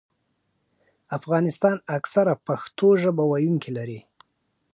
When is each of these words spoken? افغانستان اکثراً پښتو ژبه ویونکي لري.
افغانستان 1.17 1.75
اکثراً 1.97 2.33
پښتو 2.47 2.87
ژبه 3.01 3.23
ویونکي 3.27 3.71
لري. 3.77 3.99